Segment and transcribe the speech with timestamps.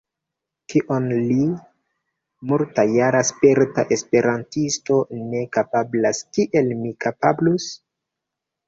[0.73, 1.35] Kion li,
[2.53, 4.99] multjara sperta esperantisto,
[5.37, 7.73] ne kapablas, kiel mi kapablus?